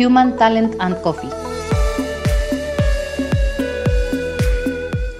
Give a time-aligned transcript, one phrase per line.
[0.00, 1.28] Human Talent and Coffee.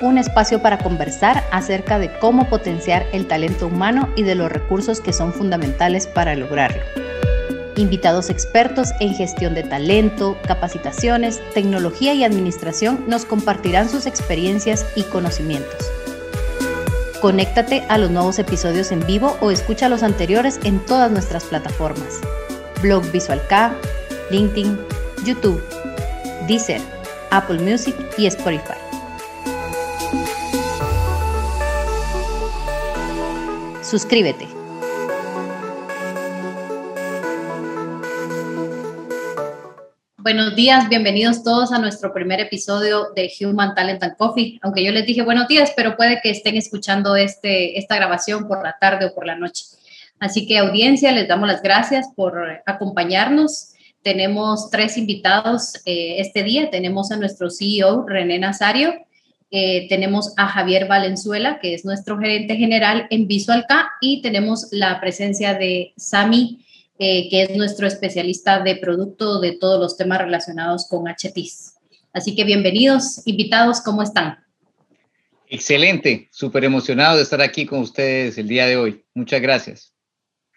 [0.00, 5.02] Un espacio para conversar acerca de cómo potenciar el talento humano y de los recursos
[5.02, 6.82] que son fundamentales para lograrlo.
[7.77, 15.02] Invitados expertos en gestión de talento, capacitaciones, tecnología y administración nos compartirán sus experiencias y
[15.02, 15.91] conocimientos.
[17.20, 22.20] Conéctate a los nuevos episodios en vivo o escucha los anteriores en todas nuestras plataformas.
[22.80, 23.42] Blog Visual
[24.30, 24.78] LinkedIn,
[25.24, 25.60] YouTube,
[26.46, 26.80] Deezer,
[27.30, 28.78] Apple Music y Spotify.
[33.82, 34.46] Suscríbete.
[40.18, 44.60] Buenos días, bienvenidos todos a nuestro primer episodio de Human Talent and Coffee.
[44.62, 48.62] Aunque yo les dije buenos días, pero puede que estén escuchando este, esta grabación por
[48.62, 49.64] la tarde o por la noche.
[50.20, 53.72] Así que audiencia, les damos las gracias por acompañarnos.
[54.02, 56.70] Tenemos tres invitados eh, este día.
[56.70, 58.94] Tenemos a nuestro CEO, René Nazario.
[59.50, 63.91] Eh, tenemos a Javier Valenzuela, que es nuestro gerente general en Visualca.
[64.00, 66.64] Y tenemos la presencia de Sami
[67.02, 71.76] eh, que es nuestro especialista de producto de todos los temas relacionados con HTIS.
[72.12, 74.44] Así que bienvenidos, invitados, ¿cómo están?
[75.48, 79.02] Excelente, súper emocionado de estar aquí con ustedes el día de hoy.
[79.14, 79.94] Muchas gracias.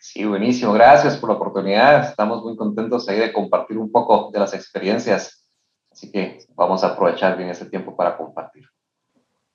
[0.04, 2.10] Sí, buenísimo, gracias por la oportunidad.
[2.10, 5.48] Estamos muy contentos ahí de compartir un poco de las experiencias.
[5.90, 8.66] Así que vamos a aprovechar bien este tiempo para compartir.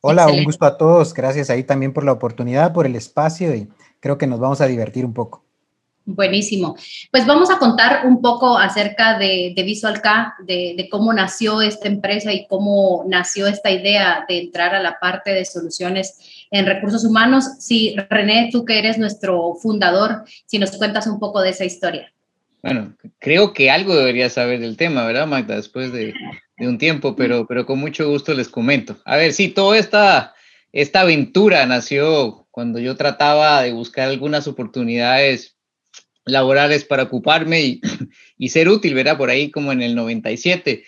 [0.01, 1.13] Hola, un gusto a todos.
[1.13, 3.69] Gracias ahí también por la oportunidad, por el espacio y
[4.01, 5.45] creo que nos vamos a divertir un poco.
[6.11, 6.75] Buenísimo.
[7.11, 11.87] Pues vamos a contar un poco acerca de, de Visual K, de, cómo nació esta
[11.87, 17.05] empresa y cómo nació esta idea de entrar a la parte de soluciones en recursos
[17.05, 17.45] humanos.
[17.59, 22.11] Sí, René, tú que eres nuestro fundador, si nos cuentas un poco de esa historia.
[22.63, 25.57] Bueno, creo que algo debería saber del tema, ¿verdad, Magda?
[25.57, 26.15] Después de,
[26.59, 28.97] un tiempo, pero, pero con mucho gusto les comento.
[29.05, 30.35] A ver, sí, toda esta,
[30.73, 35.58] esta aventura nació cuando yo trataba de buscar algunas oportunidades
[36.31, 37.81] laborales para ocuparme
[38.39, 39.17] y, ser útil, ¿verdad?
[39.17, 40.85] Por ahí como en el 97.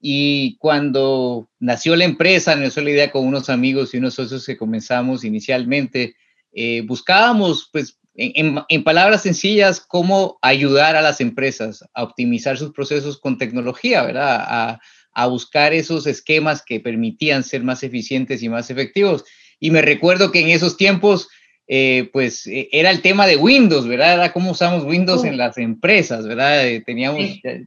[0.00, 4.56] Y cuando nació la empresa, nació la idea con unos amigos y unos socios que
[4.56, 6.16] comenzamos inicialmente,
[6.52, 13.18] eh, buscábamos, pues, en, palabras sencillas, cómo ayudar a las empresas a optimizar sus procesos
[13.18, 14.44] con tecnología, ¿verdad?
[14.46, 14.80] A,
[15.14, 19.24] a buscar esos esquemas que permitían ser más eficientes y más efectivos.
[19.58, 21.28] Y me recuerdo que en esos tiempos
[21.66, 24.14] eh, pues eh, era el tema de Windows, ¿verdad?
[24.14, 26.66] Era cómo usamos Windows en las empresas, ¿verdad?
[26.66, 27.22] Eh, teníamos,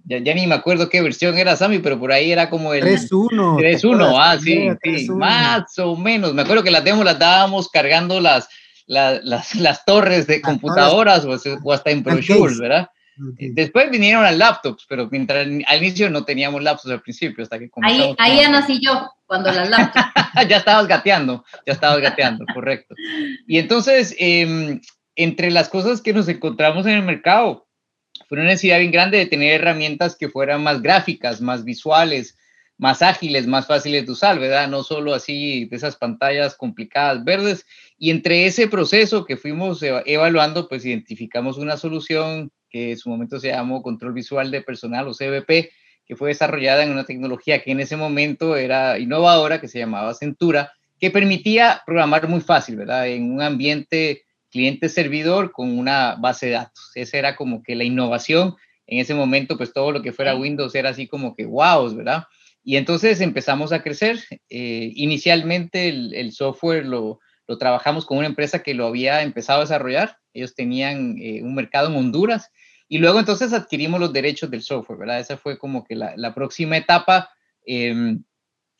[0.05, 3.57] ya, ni me acuerdo qué versión era Sammy, pero por ahí era como el 3.1.
[3.57, 6.35] 3.1, ah, sí, sí, más o menos.
[6.35, 8.47] Me acuerdo que las demos las dábamos cargando las,
[8.85, 12.89] las, las, torres de computadoras o, hasta en brochure, ¿verdad?
[13.17, 17.69] Después vinieron las laptops, pero mientras al inicio no teníamos laptops al principio, hasta que
[17.81, 20.05] Ahí, ahí ya nací yo, cuando las laptops.
[20.49, 22.95] ya estabas gateando, ya estabas gateando, correcto.
[23.47, 24.81] Y entonces, em,
[25.15, 27.67] entre las cosas que nos encontramos en el mercado,
[28.27, 32.37] fue una necesidad bien grande de tener herramientas que fueran más gráficas, más visuales,
[32.77, 34.67] más ágiles, más fáciles de usar, ¿verdad?
[34.67, 37.65] No solo así de esas pantallas complicadas verdes.
[37.97, 43.39] Y entre ese proceso que fuimos evaluando, pues identificamos una solución que en su momento
[43.39, 45.71] se llamó Control Visual de Personal o CVP,
[46.05, 50.13] que fue desarrollada en una tecnología que en ese momento era innovadora, que se llamaba
[50.13, 53.07] Centura, que permitía programar muy fácil, ¿verdad?
[53.07, 56.91] En un ambiente cliente-servidor con una base de datos.
[56.95, 58.55] Esa era como que la innovación.
[58.85, 62.23] En ese momento, pues todo lo que fuera Windows era así como que wow, ¿verdad?
[62.63, 64.23] Y entonces empezamos a crecer.
[64.49, 69.63] Eh, inicialmente el, software lo, lo, trabajamos con una empresa que lo había empezado a
[69.63, 70.17] desarrollar.
[70.33, 72.49] Ellos tenían eh, un mercado en Honduras
[72.89, 75.19] y luego entonces adquirimos los derechos del software, ¿verdad?
[75.19, 77.29] Esa fue como que la, próxima etapa.
[77.65, 78.23] Em,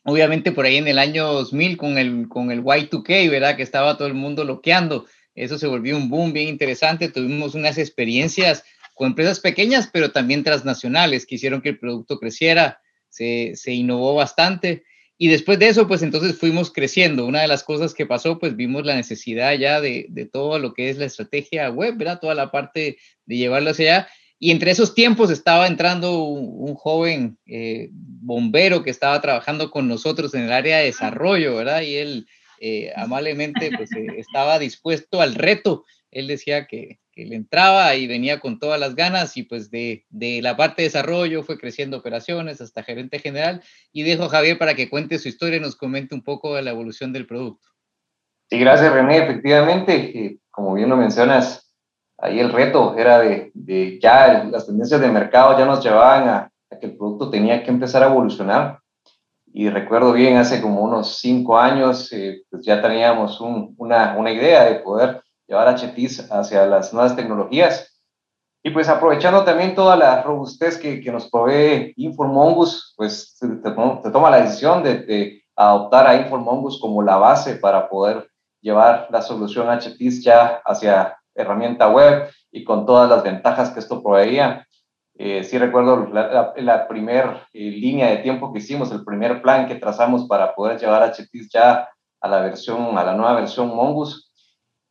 [0.04, 3.56] obviamente por ahí en el año 2000 con el, con el Y2K, ¿verdad?
[3.56, 5.06] Que estaba todo el mundo bloqueando.
[5.34, 7.10] Eso se volvió un boom bien interesante.
[7.10, 8.64] Tuvimos unas experiencias
[8.94, 12.80] con empresas pequeñas, pero también transnacionales que hicieron que el producto creciera.
[13.10, 14.84] Se, se innovó bastante.
[15.18, 17.26] Y después de eso, pues entonces fuimos creciendo.
[17.26, 20.72] Una de las cosas que pasó, pues vimos la necesidad ya de, de todo lo
[20.74, 22.20] que es la estrategia web, ¿verdad?
[22.20, 24.08] Toda la parte de llevarlo hacia allá.
[24.40, 30.32] Y entre esos tiempos estaba entrando un, joven eh, bombero que estaba trabajando con nosotros
[30.34, 31.82] en el área de desarrollo, ¿verdad?
[31.82, 32.26] Y él
[32.60, 35.84] eh, amablemente pues, eh, estaba dispuesto al reto.
[36.12, 40.04] Él decía que, que, le entraba y venía con todas las ganas y pues de,
[40.08, 43.62] de, la parte de desarrollo fue creciendo operaciones hasta gerente general.
[43.92, 46.62] Y dejo a Javier para que cuente su historia y nos comente un poco de
[46.62, 47.68] la evolución del producto.
[48.48, 49.18] Sí, gracias René.
[49.18, 51.74] Efectivamente, como bien lo mencionas,
[52.18, 56.52] ahí el reto era de, de, ya las tendencias de mercado ya nos llevaban a,
[56.70, 58.80] a que el producto tenía que empezar a evolucionar.
[59.52, 64.64] Y recuerdo bien, hace como unos cinco años, eh, pues ya teníamos una, una, idea
[64.64, 67.98] de poder llevar a Chetis hacia las nuevas tecnologías.
[68.62, 73.48] Y pues aprovechando también toda la robustez que, que nos provee Informongus, pues se,
[74.12, 78.28] toma la decisión de, de, adoptar a Informongus como la base para poder
[78.60, 84.02] llevar la solución HTIS ya hacia herramienta web y con todas las ventajas que esto
[84.02, 84.66] proveía.
[85.16, 89.66] Eh, sí recuerdo la, la, primera eh, línea de tiempo que hicimos, el primer plan
[89.66, 91.88] que trazamos para poder llevar HTIS ya
[92.20, 94.27] a la versión, a la nueva versión Mongoose.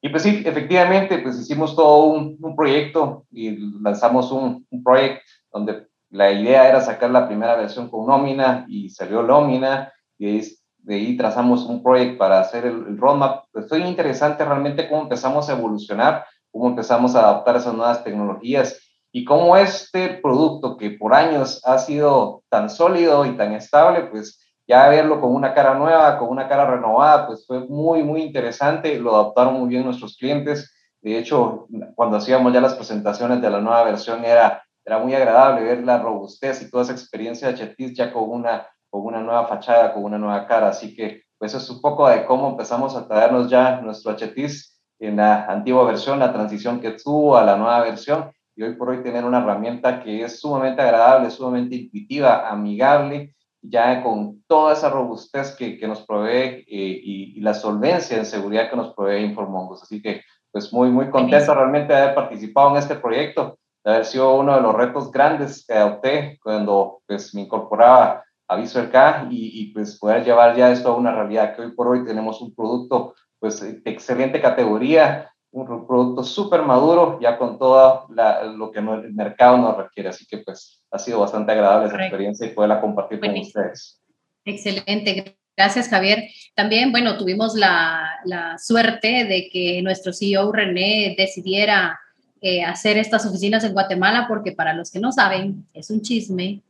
[0.01, 5.87] Y pues sí, efectivamente, pues hicimos todo un, proyecto y lanzamos un, un proyecto donde
[6.09, 10.41] la idea era sacar la primera versión con nómina y salió nómina y
[10.77, 13.45] de ahí trazamos un proyecto para hacer el, el roadmap.
[13.51, 18.79] Pues fue interesante realmente cómo empezamos a evolucionar, cómo empezamos a adaptar esas nuevas tecnologías
[19.11, 24.46] y cómo este producto que por años ha sido tan sólido y tan estable, pues
[24.67, 28.99] ya verlo con una cara nueva, con una cara renovada, pues fue muy, muy interesante,
[28.99, 30.73] lo adoptaron muy bien nuestros clientes.
[31.01, 35.63] De hecho, cuando hacíamos ya las presentaciones de la nueva versión era, era muy agradable
[35.63, 39.47] ver la robustez y toda esa experiencia de Chetis ya con una, con una nueva
[39.47, 40.67] fachada, con una nueva cara.
[40.69, 45.15] Así que pues es un poco de cómo empezamos a traernos ya nuestro Chetis en
[45.17, 49.03] la antigua versión, la transición que tuvo a la nueva versión y hoy por hoy
[49.03, 53.35] tener una herramienta que es sumamente agradable, sumamente intuitiva, amigable,
[53.69, 58.25] ya con toda esa robustez que, que nos provee eh, y, y, la solvencia en
[58.25, 59.83] seguridad que nos provee Informongos.
[59.83, 60.21] Así que,
[60.51, 64.55] pues muy, muy contento realmente de haber participado en este proyecto, de haber sido uno
[64.55, 68.89] de los retos grandes que adopté cuando pues, me incorporaba a Visual
[69.29, 72.41] y, y pues poder llevar ya esto a una realidad que hoy por hoy tenemos
[72.41, 78.71] un producto pues de excelente categoría, un producto súper maduro, ya con todo la, lo
[78.71, 80.09] que el mercado nos requiere.
[80.09, 84.01] Así que pues ha sido bastante agradable esa experiencia y poderla compartir con ustedes.
[84.45, 85.37] Excelente.
[85.55, 86.25] Gracias, Javier.
[86.55, 91.99] También, bueno, tuvimos la, la suerte de que nuestro CEO René decidiera
[92.41, 96.61] eh, hacer estas oficinas en Guatemala porque para los que no saben, es un chisme,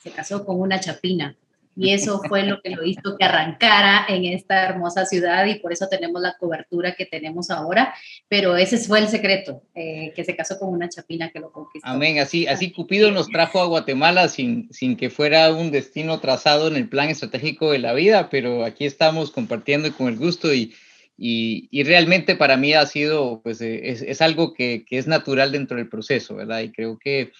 [0.00, 1.34] se casó con una chapina
[1.76, 5.72] y eso fue lo que lo hizo que arrancara en esta hermosa ciudad y por
[5.72, 7.94] eso tenemos la cobertura que tenemos ahora,
[8.28, 11.86] pero ese fue el secreto, eh, que se casó con una chapina que lo conquistó.
[11.86, 16.68] Amén, así, así Cupido nos trajo a Guatemala sin, sin que fuera un destino trazado
[16.68, 20.74] en el plan estratégico de la vida, pero aquí estamos compartiendo con el gusto y,
[21.18, 25.06] y, y realmente para mí ha sido, pues eh, es, es algo que, que, es
[25.06, 26.60] natural dentro del proceso, ¿verdad?
[26.60, 27.32] Y creo que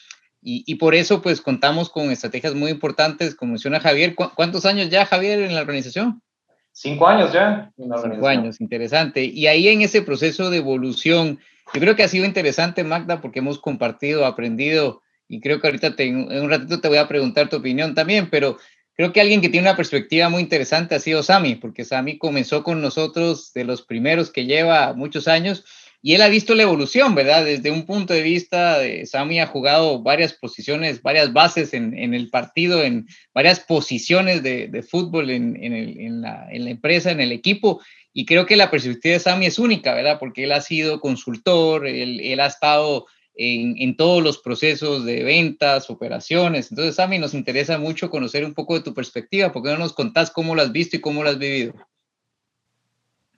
[0.49, 4.15] y, y, por eso, pues, contamos con estrategias muy importantes, como menciona Javier.
[4.15, 6.23] ¿Cu ¿Cuántos años ya, Javier, en la organización?
[6.71, 7.73] Cinco años ya.
[7.76, 9.25] En la Cinco años, interesante.
[9.25, 11.41] Y ahí en ese proceso de evolución,
[11.75, 15.97] yo creo que ha sido interesante, Magda, porque hemos compartido, aprendido, y creo que ahorita
[15.97, 18.57] te, en un ratito te voy a preguntar tu opinión también, pero
[18.95, 22.62] creo que alguien que tiene una perspectiva muy interesante ha sido Sami, porque Sami comenzó
[22.62, 25.65] con nosotros de los primeros que lleva muchos años
[26.07, 27.45] y él ha visto la evolución, ¿verdad?
[27.45, 32.31] Desde un punto de vista, de Sami ha jugado varias posiciones, varias bases en, el
[32.31, 37.81] partido, en varias posiciones de, fútbol en, la, empresa, en el equipo,
[38.13, 40.21] y creo que la perspectiva de Sami es única, ¿verdad?
[40.21, 45.91] Porque él ha sido consultor, él, él ha estado en, todos los procesos de ventas,
[45.91, 46.71] operaciones.
[46.71, 49.51] Entonces, Sami, nos interesa mucho conocer un poco de tu perspectiva.
[49.51, 51.75] ¿Por qué no nos contás cómo lo has visto y cómo lo has vivido?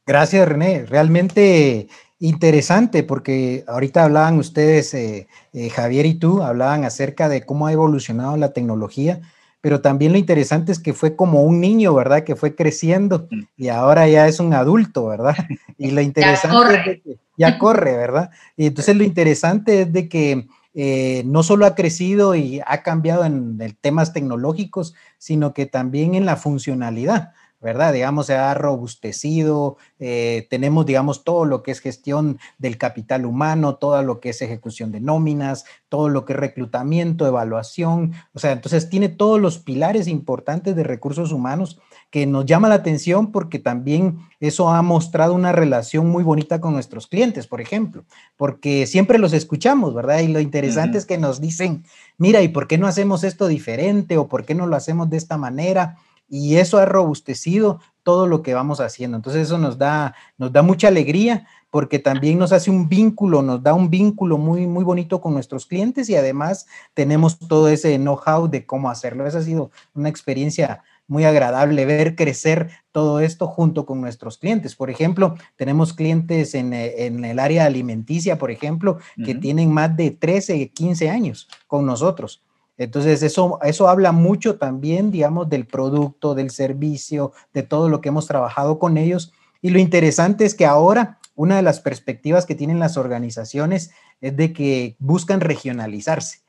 [0.08, 0.86] Gracias, René.
[0.86, 1.86] Realmente
[2.18, 7.74] interesante porque ahorita hablaban ustedes, eh, eh, Javier y tú, hablaban acerca de cómo ha
[7.74, 9.20] evolucionado la tecnología,
[9.60, 12.24] pero también lo interesante es que fue como un niño, ¿verdad?
[12.24, 15.36] Que fue creciendo y ahora ya es un adulto, ¿verdad?
[15.76, 18.30] Y lo interesante ya corre, es de que ya corre ¿verdad?
[18.56, 23.26] Y entonces lo interesante es de que eh, no solo ha crecido y ha cambiado
[23.26, 27.32] en el temas tecnológicos, sino que también en la funcionalidad.
[27.60, 27.92] ¿Verdad?
[27.92, 33.76] Digamos, se ha robustecido, eh, tenemos, digamos, todo lo que es gestión del capital humano,
[33.76, 38.52] todo lo que es ejecución de nóminas, todo lo que es reclutamiento, evaluación, o sea,
[38.52, 43.58] entonces tiene todos los pilares importantes de recursos humanos que nos llama la atención porque
[43.58, 48.04] también eso ha mostrado una relación muy bonita con nuestros clientes, por ejemplo,
[48.36, 50.20] porque siempre los escuchamos, ¿verdad?
[50.20, 50.98] Y lo interesante uh -huh.
[50.98, 51.84] es que nos dicen,
[52.16, 55.18] mira, ¿y por qué no hacemos esto diferente o por qué no lo hacemos de
[55.18, 55.98] esta manera?
[56.28, 59.16] Y eso ha robustecido todo lo que vamos haciendo.
[59.16, 63.62] Entonces eso nos da, nos da mucha alegría porque también nos hace un vínculo, nos
[63.62, 68.48] da un vínculo muy, muy bonito con nuestros clientes y además tenemos todo ese know-how
[68.48, 69.26] de cómo hacerlo.
[69.26, 74.74] Esa ha sido una experiencia muy agradable ver crecer todo esto junto con nuestros clientes.
[74.74, 79.40] Por ejemplo, tenemos clientes en, en el área alimenticia, por ejemplo, que uh -huh.
[79.40, 82.42] tienen más de 13, 15 años con nosotros
[82.78, 88.08] Entonces, eso, eso habla mucho también, digamos, del producto, del servicio, de todo lo que
[88.08, 89.32] hemos trabajado con ellos.
[89.60, 94.36] Y lo interesante es que ahora una de las perspectivas que tienen las organizaciones es
[94.36, 96.40] de que buscan regionalizarse.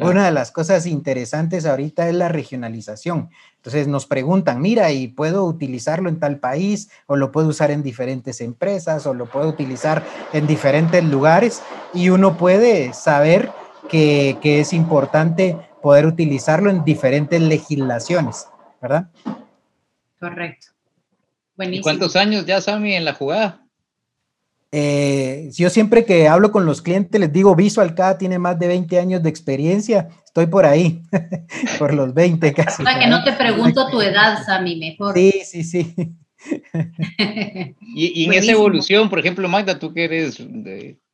[0.00, 3.30] Una de las cosas interesantes ahorita es la regionalización.
[3.56, 6.90] Entonces nos preguntan, mira, ¿y puedo utilizarlo en tal país?
[7.06, 9.06] ¿O lo puedo usar en diferentes empresas?
[9.06, 11.62] ¿O lo puedo utilizar en diferentes lugares?
[11.92, 13.52] Y uno puede saber
[13.88, 18.48] que, que es importante poder utilizarlo en diferentes legislaciones,
[18.80, 19.10] ¿verdad?
[20.18, 20.68] Correcto.
[21.58, 23.60] ¿Y cuántos años ya, Sammy, en la jugada?
[24.72, 28.68] Eh, yo siempre que hablo con los clientes les digo, Visual K tiene más de
[28.68, 31.02] 20 años de experiencia, estoy por ahí,
[31.78, 32.82] por los 20 casi.
[32.82, 35.14] Sea, que no te pregunto tu edad, Sammy, mejor.
[35.14, 35.94] Sí, sí, sí.
[37.94, 40.40] y, en esa evolución, por ejemplo, Magda, tú que eres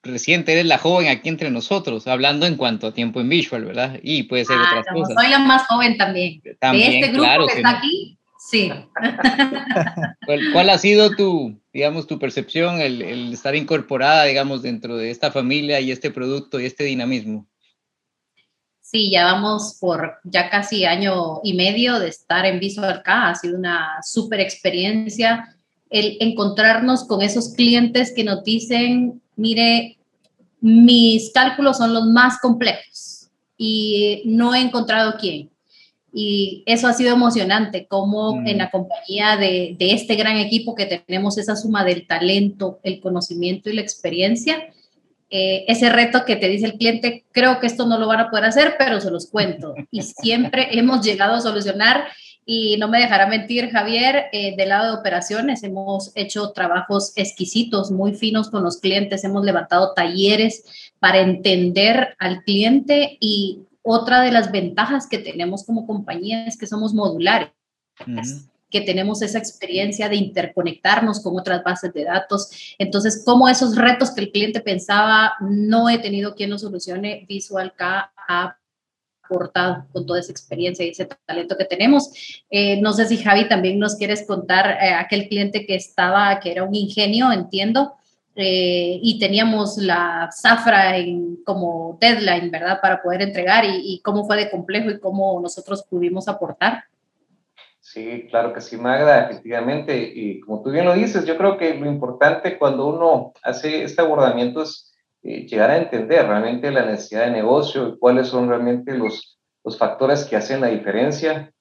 [0.02, 3.98] reciente, eres la joven aquí entre nosotros, hablando en cuanto a tiempo en Visual, ¿verdad?
[4.02, 5.14] Y puede ser otras cosas.
[5.14, 6.42] Soy la más joven también.
[6.58, 8.72] también de este grupo que está aquí, sí.
[10.52, 15.80] ¿Cuál, ha sido tu, digamos, tu percepción, el, estar incorporada, digamos, dentro de esta familia
[15.80, 17.46] y este producto y este dinamismo?
[18.80, 23.28] Sí, ya vamos por ya casi año y medio de estar en Visual K.
[23.28, 25.56] Ha sido una súper experiencia
[25.90, 29.96] el encontrarnos con esos clientes que nos dicen, mire,
[30.60, 35.50] mis cálculos son los más complejos y no he encontrado quién.
[36.12, 38.46] Y eso ha sido emocionante, como mm.
[38.46, 43.70] en la compañía de, este gran equipo que tenemos esa suma del talento, el conocimiento
[43.70, 44.68] y la experiencia,
[45.30, 48.30] eh, ese reto que te dice el cliente, creo que esto no lo van a
[48.30, 49.74] poder hacer, pero se los cuento.
[49.90, 52.08] Y siempre hemos llegado a solucionar
[52.44, 57.90] y no me dejará mentir Javier, eh, del lado de operaciones hemos hecho trabajos exquisitos,
[57.90, 60.64] muy finos con los clientes, hemos levantado talleres
[60.98, 66.66] para entender al cliente y otra de las ventajas que tenemos como compañía es que
[66.66, 67.50] somos modulares.
[68.70, 72.74] que tenemos esa experiencia de interconectarnos con otras bases de datos.
[72.78, 77.74] Entonces, como esos retos que el cliente pensaba, no he tenido quien los solucione, Visual
[77.74, 78.56] K ha
[79.30, 82.10] aportado con toda esa experiencia y ese talento que tenemos.
[82.50, 86.50] Eh, no sé si Javi también nos quieres contar eh, aquel cliente que estaba, que
[86.50, 87.94] era un ingenio, entiendo,
[88.34, 92.80] eh, y teníamos la zafra en, como deadline, ¿verdad?
[92.80, 96.84] Para poder entregar y, cómo fue de complejo y cómo nosotros pudimos aportar.
[97.80, 100.12] Sí, claro que sí, Magda, efectivamente.
[100.14, 104.00] Y como tú bien lo dices, yo creo que lo importante cuando uno hace este
[104.00, 104.89] abordamiento es
[105.22, 109.76] eh, llegar a entender realmente la necesidad de negocio y cuáles son realmente los, los
[109.76, 111.52] factores que hacen la diferencia.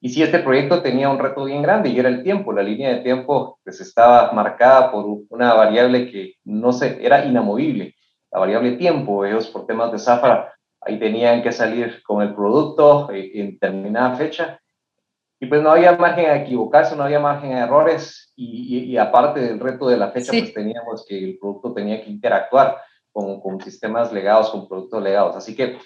[0.00, 2.90] Y si este proyecto tenía un reto bien grande y era el tiempo, la línea
[2.90, 7.94] de tiempo pues estaba marcada por una variable que no se, era inamovible,
[8.30, 10.52] la variable tiempo, ellos por temas de zafra
[10.84, 14.58] ahí tenían que salir con el producto eh, en determinada fecha.
[15.38, 18.32] Y pues no había margen a equivocarse, no había margen a errores.
[18.36, 22.10] Y, y, aparte del reto de la fecha pues teníamos que el producto tenía que
[22.10, 22.78] interactuar
[23.12, 25.36] con, con sistemas legados, con productos legados.
[25.36, 25.78] Así que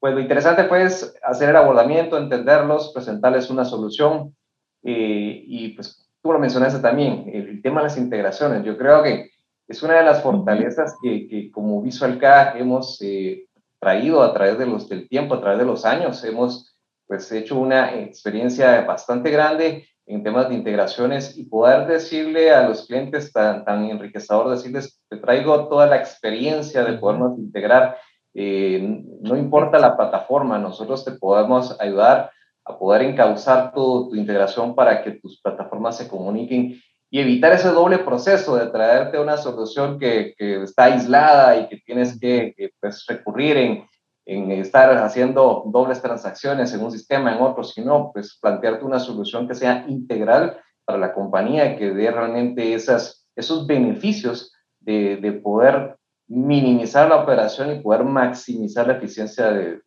[0.00, 4.34] pues lo interesante fue hacer el abordamiento, entenderlos, presentarles una solución
[4.82, 8.64] eh, y pues tú lo mencionaste también, el, tema de las integraciones.
[8.64, 9.30] Yo creo que
[9.68, 13.46] es una de las fortalezas que, que como Visual K hemos eh,
[13.78, 16.24] traído a través de los, del tiempo, a través de los años.
[16.24, 22.68] Hemos pues hecho una experiencia bastante grande en temas de integraciones y poder decirle a
[22.68, 27.96] los clientes tan, tan enriquecedor, decirles, te traigo toda la experiencia de podernos integrar
[28.34, 32.30] eh, no importa la plataforma, nosotros te podemos ayudar
[32.64, 37.68] a poder encauzar tu, tu, integración para que tus plataformas se comuniquen y evitar ese
[37.70, 43.04] doble proceso de traerte una solución que, que está aislada y que tienes que, pues,
[43.06, 43.84] recurrir en,
[44.30, 49.48] en, estar haciendo dobles transacciones en un sistema, en otro, sino pues plantearte una solución
[49.48, 55.96] que sea integral para la compañía, que dé realmente esas, esos beneficios de, de poder
[56.28, 59.80] minimizar la operación y poder maximizar la eficiencia de,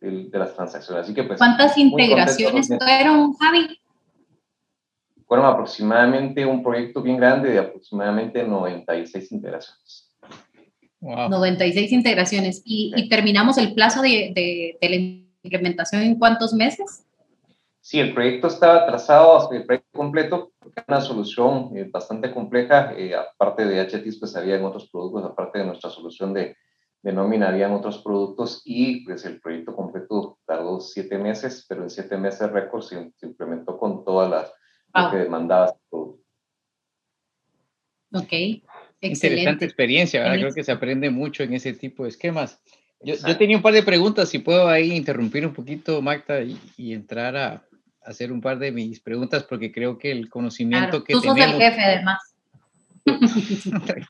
[0.00, 1.04] de, las transacciones.
[1.04, 3.78] Así que, pues, ¿Cuántas integraciones fueron, Javi?
[5.26, 10.11] Fueron aproximadamente un proyecto bien grande de aproximadamente 96 integraciones.
[11.02, 12.62] 96 integraciones.
[12.64, 14.96] ¿Y, ¿Y, terminamos el plazo de, de, la
[15.42, 17.04] implementación en cuántos meses?
[17.80, 23.12] Sí, el proyecto estaba trazado, el proyecto completo, porque una solución eh, bastante compleja, eh,
[23.16, 26.56] aparte de HTIS, pues había en otros productos, aparte de nuestra solución de,
[27.02, 31.90] de nómina, habían otros productos y pues el proyecto completo tardó siete meses, pero en
[31.90, 34.52] siete meses récord se, implementó con todas las
[34.94, 35.74] lo que demandaba.
[38.14, 38.62] Ok,
[39.02, 39.40] excelente.
[39.40, 40.36] Interesante experiencia, ¿verdad?
[40.36, 42.60] Creo que se aprende mucho en ese tipo de esquemas.
[43.04, 47.36] Yo, tenía un par de preguntas, si puedo ahí interrumpir un poquito, Magda, y, entrar
[47.36, 47.64] a,
[48.04, 51.46] hacer un par de mis preguntas, porque creo que el conocimiento que tú tenemos...
[51.46, 52.20] Tú sos el jefe, además.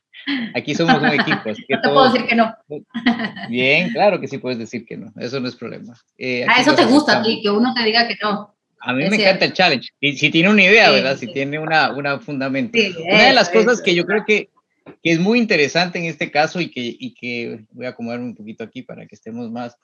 [0.55, 1.49] Aquí somos un equipo.
[1.49, 2.55] Así que no te puedo decir que no.
[3.49, 5.95] Bien, claro que sí puedes decir que no, eso no es problema.
[6.17, 8.53] Eh, ah, eso te gusta a ti, que uno te diga que no.
[8.79, 9.89] A mí me encanta el challenge.
[10.01, 11.17] Si, si, tiene una idea, ¿verdad?
[11.17, 12.77] Si tiene una, una fundamento.
[13.09, 14.49] una de las cosas que yo creo que
[14.85, 18.35] que es muy interesante en este caso y que, y que voy a acomodarme un
[18.35, 19.75] poquito aquí para que estemos más,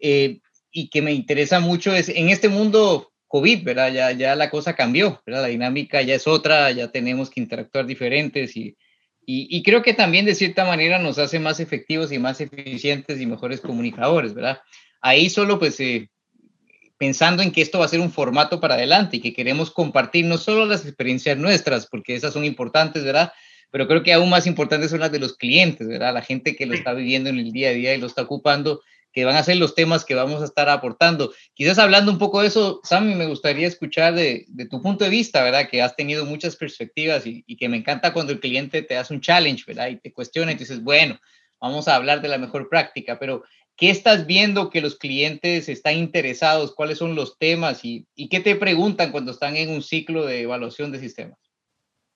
[0.00, 3.92] eh, y que me interesa mucho es en este mundo COVID, ¿verdad?
[3.92, 5.42] Ya, ya la cosa cambió, ¿verdad?
[5.42, 8.76] La dinámica ya es otra, ya tenemos que interactuar diferentes y,
[9.24, 13.20] y, y, creo que también de cierta manera nos hace más efectivos y más eficientes
[13.20, 14.60] y mejores comunicadores, ¿verdad?
[15.00, 16.10] Ahí solo pues eh,
[16.98, 20.24] pensando en que esto va a ser un formato para adelante y que queremos compartir
[20.24, 23.32] no solo las experiencias nuestras, porque esas son importantes, ¿verdad?
[23.72, 26.12] Pero creo que aún más importantes son las de los clientes, ¿verdad?
[26.12, 28.82] La gente que lo está viviendo en el día a día y lo está ocupando,
[29.14, 31.32] que van a ser los temas que vamos a estar aportando.
[31.54, 35.42] Quizás hablando un poco de eso, Sammy, me gustaría escuchar de, tu punto de vista,
[35.42, 35.70] ¿verdad?
[35.70, 39.22] Que has tenido muchas perspectivas y, que me encanta cuando el cliente te hace un
[39.22, 39.88] challenge, ¿verdad?
[39.88, 41.18] Y te cuestiona y dices, bueno,
[41.58, 43.42] vamos a hablar de la mejor práctica, pero
[43.74, 46.74] ¿qué estás viendo que los clientes están interesados?
[46.74, 47.86] ¿Cuáles son los temas?
[47.86, 51.41] ¿Y, y qué te preguntan cuando están en un ciclo de evaluación de sistemas?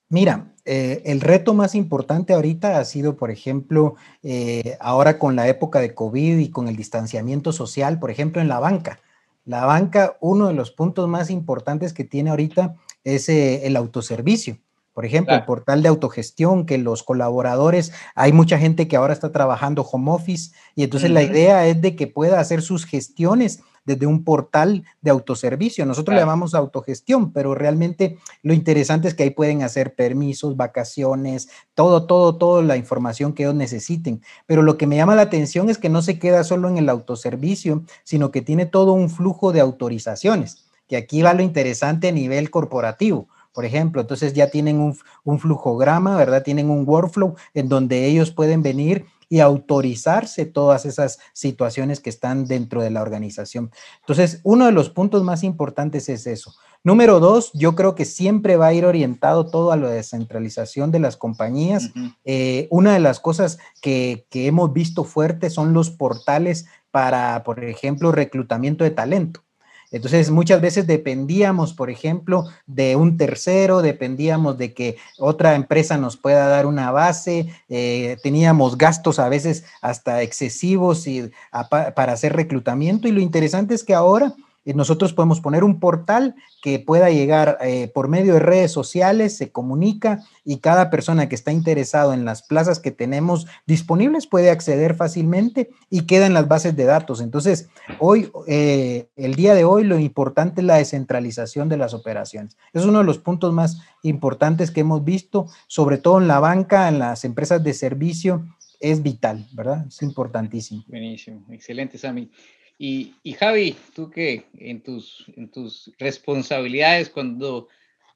[0.09, 5.47] Mira, eh, el reto más importante ahorita ha sido, por ejemplo, eh, ahora con la
[5.49, 8.99] época de COVID y con el distanciamiento social, por ejemplo, en la banca.
[9.45, 14.57] La banca, uno de los puntos más importantes que tiene ahorita es eh, el autoservicio.
[14.97, 19.31] Por ejemplo, el portal de autogestión, que los colaboradores, hay mucha gente que ahora está
[19.31, 24.07] trabajando home office y entonces la idea es de que pueda hacer sus gestiones desde
[24.07, 25.85] un portal de autoservicio.
[25.85, 31.47] Nosotros le llamamos autogestión, pero realmente lo interesante es que ahí pueden hacer permisos, vacaciones,
[31.75, 34.23] todo, todo, toda la información que ellos necesiten.
[34.47, 36.89] Pero lo que me llama la atención es que no se queda solo en el
[36.89, 42.11] autoservicio, sino que tiene todo un flujo de autorizaciones, que aquí va lo interesante a
[42.11, 44.01] nivel corporativo por ejemplo.
[44.01, 46.43] Entonces ya tienen un, un, flujograma, ¿verdad?
[46.43, 52.45] Tienen un workflow en donde ellos pueden venir y autorizarse todas esas situaciones que están
[52.45, 53.71] dentro de la organización.
[54.01, 56.53] Entonces, uno de los puntos más importantes es eso.
[56.83, 60.99] Número dos, yo creo que siempre va a ir orientado todo a la descentralización de
[60.99, 61.89] las compañías.
[62.25, 67.63] Eh, una de las cosas que, que hemos visto fuerte son los portales para, por
[67.63, 69.46] ejemplo, reclutamiento de talento.
[69.91, 76.17] Entonces, muchas veces dependíamos, por ejemplo, de un tercero, dependíamos de que otra empresa nos
[76.17, 81.31] pueda dar una base, eh, teníamos gastos a veces hasta excesivos y,
[81.69, 84.35] para hacer reclutamiento y lo interesante es que ahora
[84.73, 89.51] nosotros podemos poner un portal que pueda llegar eh, por medio de redes sociales, se
[89.51, 94.95] comunica y cada persona que está interesado en las plazas que tenemos disponibles puede acceder
[94.95, 97.21] fácilmente y queda en las bases de datos.
[97.21, 102.57] Entonces, hoy, eh, el día de hoy, lo importante es la descentralización de las operaciones.
[102.73, 106.87] Es uno de los puntos más importantes que hemos visto, sobre todo en la banca,
[106.87, 108.45] en las empresas de servicio,
[108.79, 109.85] es vital, ¿verdad?
[109.87, 110.83] Es importantísimo.
[110.87, 112.29] Buenísimo, excelente, Sammy.
[112.79, 117.67] Y, Javi, tú que en tus, en tus responsabilidades cuando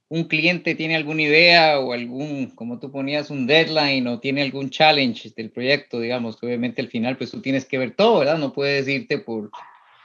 [0.08, 4.70] un cliente tiene alguna idea o algún, como tú ponías, un deadline o tiene algún
[4.70, 8.38] challenge del proyecto, digamos, que obviamente al final pues tú tienes que ver todo, ¿verdad?
[8.38, 9.50] No puedes irte por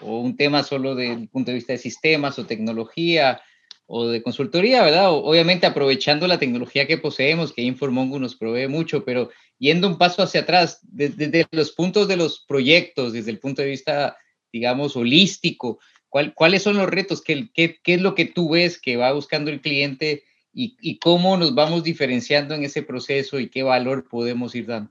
[0.01, 3.41] o un tema solo del punto de vista de sistemas o tecnología
[3.87, 5.11] o de consultoría, ¿verdad?
[5.11, 10.23] obviamente aprovechando la tecnología que poseemos, que Informongo nos provee mucho, pero yendo un paso
[10.23, 14.17] hacia atrás, desde, desde los puntos de los proyectos, desde el punto de vista
[14.57, 15.79] digamos, holístico?
[16.09, 17.21] ¿Cuál, ¿Cuáles son los retos?
[17.21, 20.99] ¿Qué, ¿Qué, qué, es lo que tú ves que va buscando el cliente y, y,
[20.99, 24.91] cómo nos vamos diferenciando en ese proceso y qué valor podemos ir dando?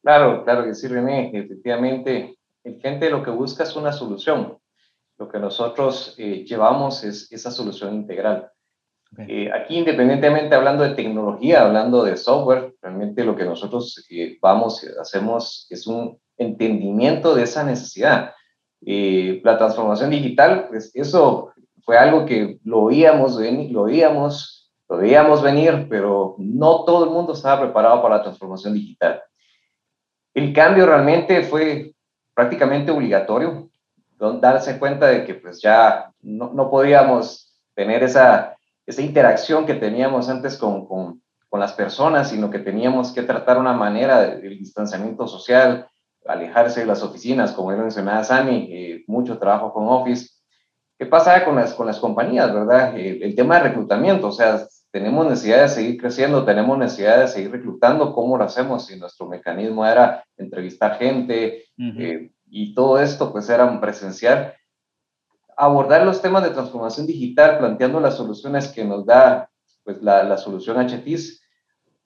[0.00, 1.32] Claro, claro que sí, René.
[1.34, 4.58] Efectivamente, el cliente lo que busca es una solución.
[5.18, 8.48] Lo que nosotros eh, llevamos es esa solución integral.
[9.18, 14.86] Eh, aquí, independientemente hablando de tecnología, hablando de software, realmente lo que nosotros eh, vamos,
[15.00, 18.32] hacemos es un entendimiento de esa necesidad.
[18.84, 21.52] Eh, la transformación digital, pues eso
[21.84, 23.38] fue algo que lo oíamos,
[23.70, 28.74] lo oíamos, lo veíamos venir, pero no todo el mundo estaba preparado para la transformación
[28.74, 29.22] digital.
[30.34, 31.94] El cambio realmente fue
[32.34, 33.70] prácticamente obligatorio,
[34.18, 40.28] darse cuenta de que pues ya no, no podíamos tener esa, esa interacción que teníamos
[40.28, 45.26] antes con, con, con, las personas, sino que teníamos que tratar una manera del distanciamiento
[45.26, 45.88] social,
[46.28, 50.30] alejarse de las oficinas, como ya mencionaba Sami, eh, mucho trabajo con Office.
[50.98, 52.96] ¿Qué pasa con las, con las compañías, verdad?
[52.96, 57.50] El, tema de reclutamiento, o sea, tenemos necesidad de seguir creciendo, tenemos necesidad de seguir
[57.50, 58.86] reclutando, ¿cómo lo hacemos?
[58.86, 64.54] Si nuestro mecanismo era entrevistar gente eh, y todo esto pues era presencial,
[65.54, 69.50] abordar los temas de transformación digital, planteando las soluciones que nos da
[69.84, 71.42] pues, la, la solución HTIS,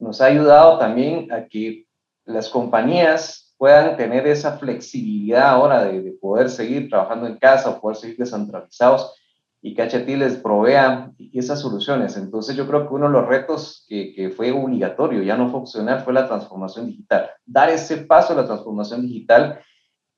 [0.00, 1.86] nos ha ayudado también a que
[2.24, 7.78] las compañías puedan tener esa flexibilidad ahora de, de poder seguir trabajando en casa o
[7.78, 9.14] poder seguir descentralizados
[9.60, 12.16] y que HT les provea esas soluciones.
[12.16, 15.60] Entonces yo creo que uno de los retos que, que, fue obligatorio, ya no fue
[15.60, 17.32] opcional, fue la transformación digital.
[17.44, 19.60] Dar ese paso a la transformación digital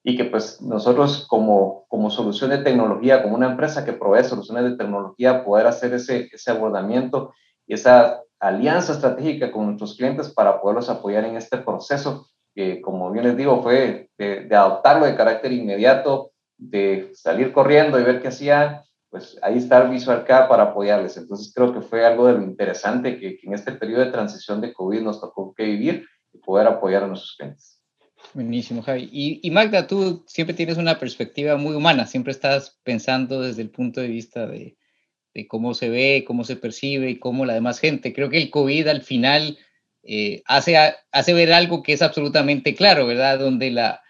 [0.04, 4.62] y que pues nosotros como, como solución de tecnología, como una empresa que provee soluciones
[4.62, 7.32] de tecnología, poder hacer ese, ese abordamiento
[7.66, 13.24] esa alianza estratégica con nuestros clientes para poderlos apoyar en este proceso que, como bien
[13.24, 18.82] les digo, fue de, adoptarlo de carácter inmediato, de salir corriendo y ver qué hacían,
[19.10, 21.16] pues ahí está el Visual para apoyarles.
[21.16, 24.60] Entonces creo que fue algo de lo interesante que, que en este periodo de transición
[24.60, 27.80] de COVID nos tocó que vivir y poder apoyar a nuestros clientes.
[28.34, 29.08] Buenísimo, Javi.
[29.12, 33.70] Y, y, Magda, tú siempre tienes una perspectiva muy humana, siempre estás pensando desde el
[33.70, 34.76] punto de vista de,
[35.34, 38.12] de cómo se ve, cómo se percibe y cómo la demás gente.
[38.12, 39.58] Creo que el COVID al final
[40.04, 40.76] eh, hace,
[41.12, 43.38] hace ver algo que es absolutamente claro, ¿verdad?
[43.38, 44.02] Donde la,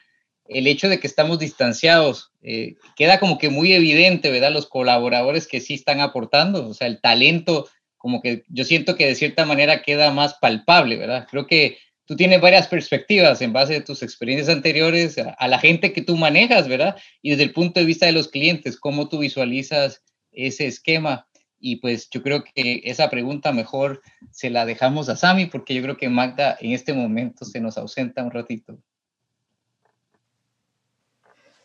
[0.47, 4.53] el hecho de que estamos distanciados eh, queda como que muy evidente, ¿verdad?
[4.53, 9.07] Los colaboradores que sí están aportando, o sea, el talento, como que yo siento que
[9.07, 11.27] de cierta manera queda más palpable, ¿verdad?
[11.31, 15.59] Creo que tú tienes varias perspectivas en base a tus experiencias anteriores, a, a, la
[15.59, 16.97] gente que tú manejas, ¿verdad?
[17.21, 20.03] Y desde el punto de vista de los clientes, cómo tú visualizas
[20.33, 21.27] ese esquema.
[21.65, 25.83] Y pues yo creo que esa pregunta mejor se la dejamos a Sami, porque yo
[25.83, 28.77] creo que Magda en este momento se nos ausenta un ratito.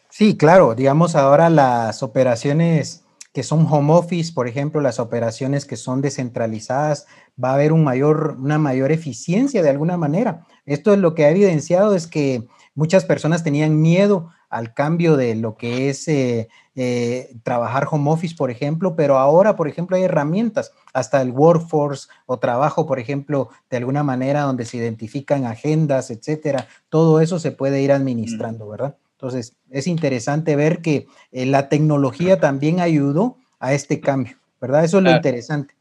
[0.09, 5.75] Sí, claro, digamos ahora las operaciones que son home office, por ejemplo, las operaciones que
[5.75, 7.07] son descentralizadas,
[7.43, 10.45] va a haber un mayor, una mayor eficiencia de alguna manera.
[10.65, 15.35] Esto es lo que ha evidenciado es que muchas personas tenían miedo al cambio de
[15.35, 20.03] lo que es eh, eh, trabajar home office, por ejemplo, pero ahora, por ejemplo, hay
[20.03, 26.11] herramientas, hasta el workforce o trabajo, por ejemplo, de alguna manera donde se identifican agendas,
[26.11, 26.67] etcétera.
[26.89, 28.95] Todo eso se puede ir administrando, ¿verdad?
[29.13, 34.85] Entonces, es interesante ver que eh, la tecnología también ayudó a este cambio, ¿verdad?
[34.85, 35.76] Eso es lo interesante.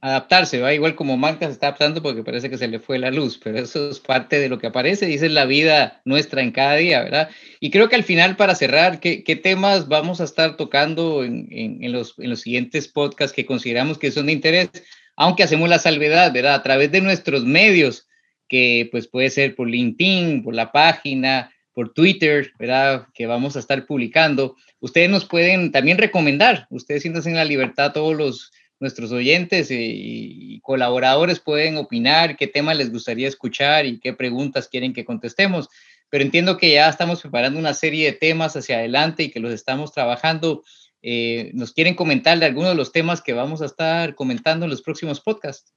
[0.00, 0.72] Adaptarse, ¿va?
[0.72, 3.58] igual como Marca se está adaptando porque parece que se le fue la luz, pero
[3.58, 7.30] eso es parte de lo que aparece, dice la vida nuestra en cada día, ¿verdad?
[7.58, 11.48] Y creo que al final, para cerrar, ¿qué, qué temas vamos a estar tocando en,
[11.50, 14.70] en, en, los, en los siguientes podcasts que consideramos que son de interés?
[15.16, 16.54] Aunque hacemos la salvedad, ¿verdad?
[16.54, 18.06] A través de nuestros medios,
[18.48, 23.08] que pues puede ser por LinkedIn, por la página, por Twitter, ¿verdad?
[23.14, 24.54] Que vamos a estar publicando.
[24.78, 30.60] Ustedes nos pueden también recomendar, ustedes siéntanse en la libertad, todos los, nuestros oyentes y,
[30.62, 35.68] colaboradores pueden opinar qué temas les gustaría escuchar y qué preguntas quieren que contestemos.
[36.10, 39.52] Pero entiendo que ya estamos preparando una serie de temas hacia adelante y que los
[39.52, 40.64] estamos trabajando.
[41.02, 44.70] Eh, ¿Nos quieren comentar de algunos de los temas que vamos a estar comentando en
[44.70, 45.75] los próximos podcasts?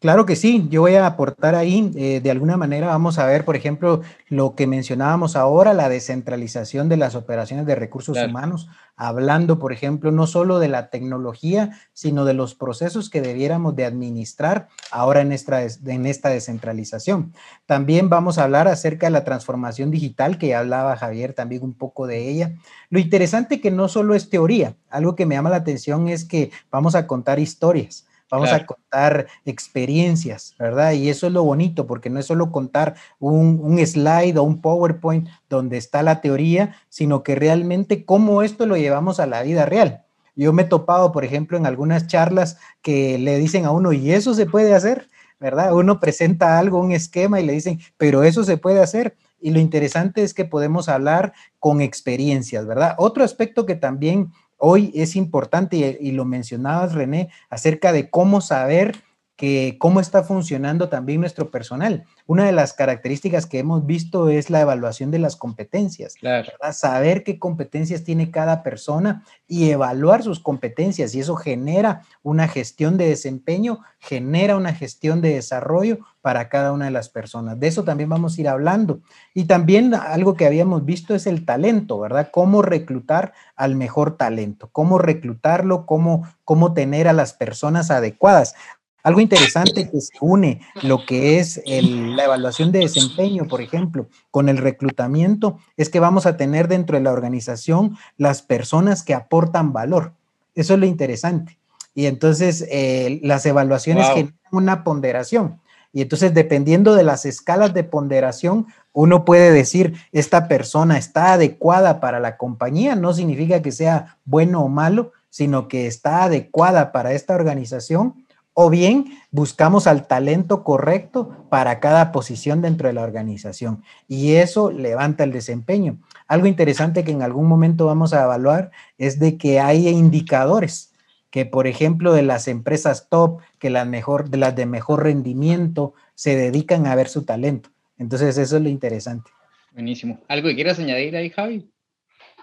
[0.00, 3.44] Claro que sí, yo voy a aportar ahí, eh, de alguna manera vamos a ver,
[3.44, 8.30] por ejemplo, lo que mencionábamos ahora, la descentralización de las operaciones de recursos claro.
[8.30, 13.74] humanos, hablando, por ejemplo, no solo de la tecnología, sino de los procesos que debiéramos
[13.74, 17.32] de administrar ahora en esta, en esta descentralización.
[17.66, 21.74] También vamos a hablar acerca de la transformación digital, que ya hablaba Javier también un
[21.74, 22.54] poco de ella.
[22.88, 26.52] Lo interesante que no solo es teoría, algo que me llama la atención es que
[26.70, 28.64] vamos a contar historias vamos claro.
[28.64, 30.92] a contar experiencias, ¿verdad?
[30.92, 34.60] Y eso es lo bonito, porque no es solo contar un, un, slide o un
[34.60, 39.66] PowerPoint donde está la teoría, sino que realmente cómo esto lo llevamos a la vida
[39.66, 40.04] real.
[40.38, 44.12] Yo me he topado, por ejemplo, en algunas charlas que le dicen a uno, ¿y
[44.12, 45.08] eso se puede hacer?
[45.40, 45.74] ¿Verdad?
[45.74, 49.16] Uno presenta algo, un esquema y le dicen, pero eso se puede hacer.
[49.40, 52.94] Y lo interesante es que podemos hablar con experiencias, ¿verdad?
[52.98, 58.96] Otro aspecto que también hoy es importante, y, lo mencionabas, René, acerca de cómo saber
[59.38, 62.04] que cómo está funcionando también nuestro personal.
[62.26, 66.14] Una de las características que hemos visto es la evaluación de las competencias.
[66.14, 66.50] Claro.
[66.72, 71.14] Saber qué competencias tiene cada persona y evaluar sus competencias.
[71.14, 76.86] Y eso genera una gestión de desempeño, genera una gestión de desarrollo para cada una
[76.86, 77.60] de las personas.
[77.60, 79.00] De eso también vamos a ir hablando.
[79.34, 82.30] Y también algo que habíamos visto es el talento, ¿verdad?
[82.32, 88.56] Cómo reclutar al mejor talento, cómo reclutarlo, cómo, cómo tener a las personas adecuadas.
[89.02, 94.08] Algo interesante que se une lo que es el, la evaluación de desempeño, por ejemplo,
[94.30, 99.14] con el reclutamiento, es que vamos a tener dentro de la organización las personas que
[99.14, 100.12] aportan valor.
[100.54, 101.58] Eso es lo interesante.
[101.94, 105.60] Y entonces eh, las evaluaciones generan una ponderación.
[105.92, 111.98] Y entonces, dependiendo de las escalas de ponderación, uno puede decir, esta persona está adecuada
[111.98, 117.12] para la compañía, no significa que sea bueno o malo, sino que está adecuada para
[117.12, 118.26] esta organización
[118.60, 124.72] o bien buscamos al talento correcto para cada posición dentro de la organización y eso
[124.72, 126.00] levanta el desempeño.
[126.26, 130.92] Algo interesante que en algún momento vamos a evaluar es de que hay indicadores
[131.30, 135.94] que, por ejemplo, de las empresas top, que las mejor, de las de mejor rendimiento,
[136.16, 137.70] se dedican a ver su talento.
[137.96, 139.30] Entonces, eso es lo interesante.
[139.72, 140.18] Buenísimo.
[140.26, 141.70] ¿Algo que quieras añadir ahí, Javi?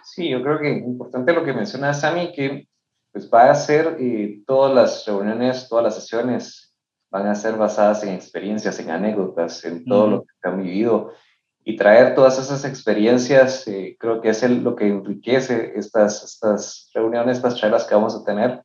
[0.02, 2.70] Sí, yo creo que importante lo que menciona Sami, que
[3.16, 3.98] pues va a ser,
[4.46, 6.76] todas las reuniones, todas las sesiones
[7.10, 11.14] van a ser basadas en experiencias, en anécdotas, en todo lo que han vivido.
[11.64, 17.38] Y traer todas esas experiencias, eh, creo que es lo que enriquece estas, estas reuniones,
[17.38, 18.62] estas charlas que vamos a tener.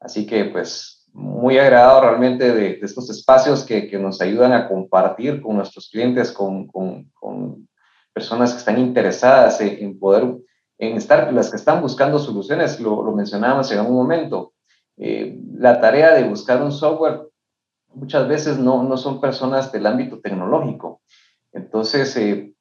[0.00, 5.40] Así que, pues, muy agradado realmente de, estos espacios que, que, nos ayudan a compartir
[5.40, 7.68] con nuestros clientes, con, con, con
[8.12, 10.34] personas que están interesadas en, en poder
[10.78, 14.52] en estar, las que están buscando soluciones, lo, lo mencionábamos en un momento,
[14.96, 17.22] eh, la tarea de buscar un software
[17.94, 21.00] muchas veces no, no son personas del ámbito tecnológico.
[21.52, 22.52] Entonces, eh,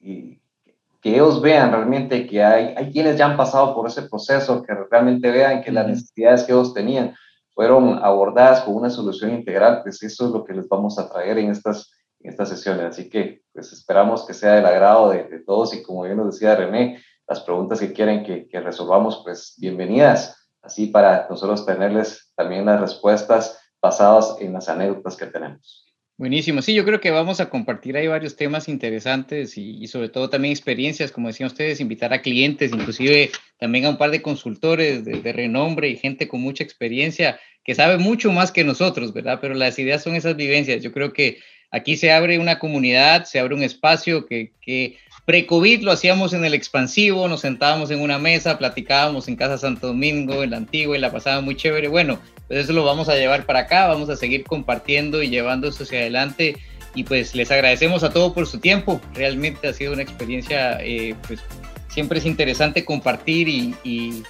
[0.00, 4.74] que ellos vean realmente que hay, hay quienes ya han pasado por ese proceso, que
[4.90, 7.14] realmente vean que las necesidades que ellos tenían
[7.54, 11.38] fueron abordadas con una solución integral, pues eso es lo que les vamos a traer
[11.38, 12.84] en estas, en estas sesiones.
[12.84, 16.34] Así que pues esperamos que sea del agrado de, de todos y como bien nos
[16.34, 22.66] decía René, las preguntas que quieren que, resolvamos, pues bienvenidas, así para nosotros tenerles también
[22.66, 25.86] las respuestas basadas en las anécdotas que tenemos.
[26.16, 30.28] Buenísimo, sí, yo creo que vamos a compartir ahí varios temas interesantes y, sobre todo
[30.28, 35.04] también experiencias, como decían ustedes, invitar a clientes, inclusive también a un par de consultores
[35.04, 37.38] de, de, renombre y gente con mucha experiencia
[37.70, 39.38] que sabe mucho más que nosotros, ¿verdad?
[39.40, 40.82] Pero las ideas son esas vivencias.
[40.82, 41.38] Yo creo que
[41.70, 46.44] aquí se abre una comunidad, se abre un espacio que, que Pre-COVID lo hacíamos en
[46.44, 50.96] el expansivo, nos sentábamos en una mesa, platicábamos en Casa Santo Domingo, en la antigua,
[50.96, 51.86] y la pasaba muy chévere.
[51.86, 55.68] Bueno, pues eso lo vamos a llevar para acá, vamos a seguir compartiendo y llevando
[55.68, 56.56] esto hacia adelante.
[56.96, 59.00] Y pues les agradecemos a todos por su tiempo.
[59.14, 61.38] Realmente ha sido una experiencia, eh, pues
[61.86, 64.24] siempre es interesante compartir y, y,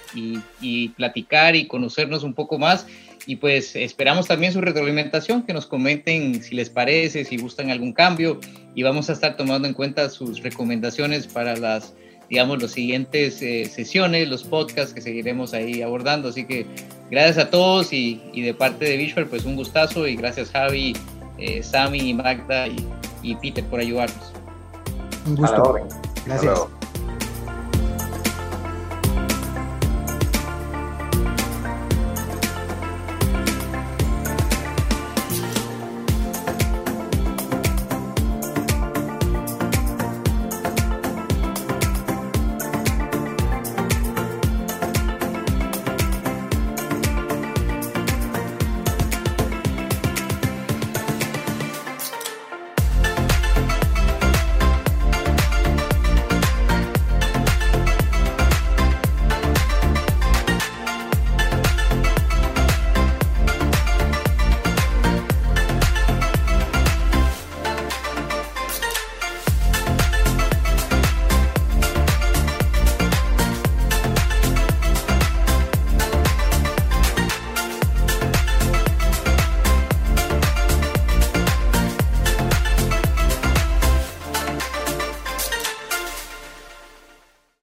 [0.61, 2.85] y platicar y conocernos un poco más
[3.25, 7.93] y pues esperamos también su retroalimentación, que nos comenten si les parece, si gustan algún
[7.93, 8.39] cambio
[8.73, 11.93] y vamos a estar tomando en cuenta sus recomendaciones para las,
[12.29, 16.29] digamos, las siguientes eh, sesiones, los podcasts que seguiremos ahí abordando.
[16.29, 16.65] Así que
[17.11, 20.95] gracias a todos y, y de parte de Visual, pues un gustazo y gracias Javi,
[21.37, 22.87] eh, Sami, Magda y,
[23.21, 24.33] y, Peter por ayudarnos.
[25.27, 25.75] Un gusto.
[26.25, 26.80] Gracias.